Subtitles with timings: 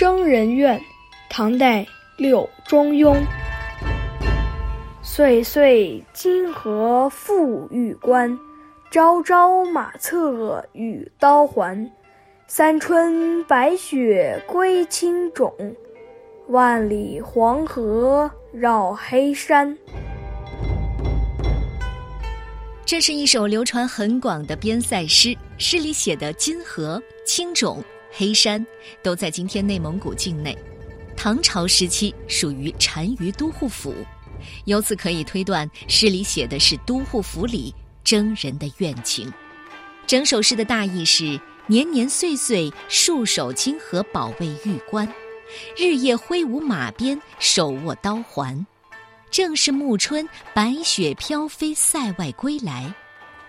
[0.00, 0.80] 征人怨，
[1.28, 3.22] 唐代柳中庸。
[5.02, 8.34] 岁岁金河复玉关，
[8.90, 11.86] 朝朝马策与刀环。
[12.46, 15.52] 三春白雪归青冢，
[16.48, 19.76] 万里黄河绕黑山。
[22.86, 27.84] 这是一首流传很广的边塞诗，诗里写的金河、青冢。
[28.10, 28.64] 黑山
[29.02, 30.56] 都在今天内蒙古境内，
[31.16, 33.94] 唐朝时期属于单于都护府，
[34.64, 39.32] 由此可以推断，诗里写的是都护府里征人的怨情。
[40.06, 45.06] 整首诗的大意是：年年岁岁戍守金河，保卫玉关；
[45.76, 48.66] 日夜挥舞马鞭，手握刀环。
[49.30, 52.92] 正是暮春，白雪飘飞，塞外归来，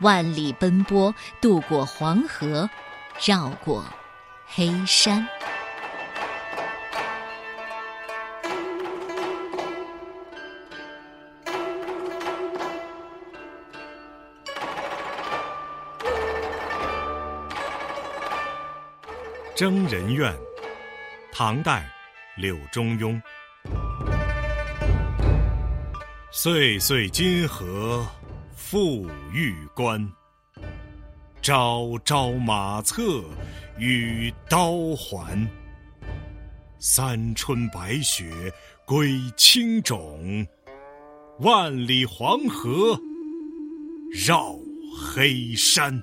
[0.00, 2.70] 万里奔波，渡过黄河，
[3.22, 3.84] 绕过。
[4.48, 5.28] 黑山，
[19.54, 20.34] 征人怨，
[21.32, 21.86] 唐代，
[22.36, 23.20] 柳中庸。
[26.30, 28.06] 岁岁金河
[28.54, 30.10] 复玉关，
[31.42, 33.22] 朝朝马策。
[33.78, 35.46] 与刀环，
[36.78, 38.50] 三春白雪
[38.86, 40.46] 归青冢，
[41.40, 42.98] 万里黄河
[44.10, 44.56] 绕
[44.98, 46.02] 黑山。